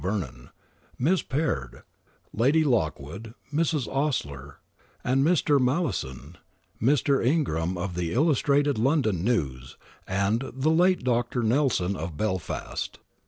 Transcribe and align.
Vernon, 0.03 0.49
Miss 0.97 1.21
Peard, 1.21 1.83
Lady 2.33 2.63
Lockwood, 2.63 3.35
Mrs. 3.53 3.87
Osier 3.87 4.57
and 5.03 5.23
Mr. 5.23 5.59
Malleson, 5.61 6.37
Mr. 6.81 7.23
Ingram 7.23 7.77
of 7.77 7.93
the 7.93 8.11
Illustrated 8.11 8.79
London 8.79 9.23
News, 9.23 9.77
and 10.07 10.43
the 10.55 10.71
late 10.71 11.03
Dr. 11.03 11.43
Nelson 11.43 11.95
of 11.95 12.17
Belfast. 12.17 12.97